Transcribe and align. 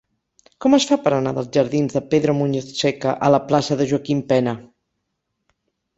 Com 0.63 0.75
es 0.77 0.87
fa 0.91 0.97
per 1.01 1.11
anar 1.17 1.33
dels 1.37 1.51
jardins 1.57 1.93
de 1.97 2.01
Pedro 2.15 2.35
Muñoz 2.39 2.71
Seca 2.79 3.15
a 3.27 3.29
la 3.37 3.43
plaça 3.53 3.81
de 3.83 3.91
Joaquim 3.93 4.25
Pena? 4.33 4.59